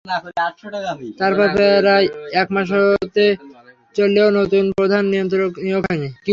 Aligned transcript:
তারপর 1.19 1.47
প্রায় 1.55 2.05
এক 2.33 2.47
মাস 2.51 2.69
হতে 2.75 3.25
চললেও 3.95 4.27
নতুন 4.39 4.63
প্রধান 4.77 5.03
নিয়ন্ত্রক 5.05 5.51
নিয়োগ 5.65 5.83
হয়নি। 5.87 6.09